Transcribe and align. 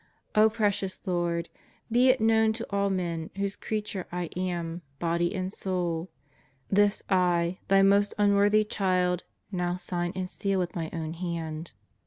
O 0.33 0.49
Precious 0.49 0.99
Lord, 1.05 1.47
be 1.91 2.09
it 2.09 2.19
known 2.19 2.53
to 2.53 2.65
all 2.71 2.89
men 2.89 3.29
whose 3.35 3.55
creature 3.55 4.07
I 4.11 4.31
am, 4.35 4.81
body 4.97 5.31
and 5.35 5.53
soul. 5.53 6.09
This 6.71 7.03
I, 7.07 7.59
Thy 7.67 7.83
most 7.83 8.15
unworthy 8.17 8.63
child, 8.63 9.25
now 9.51 9.75
sign 9.75 10.11
and 10.15 10.27
seal 10.27 10.57
with 10.57 10.75
my 10.75 10.89
own 10.91 11.13
hand. 11.13 11.73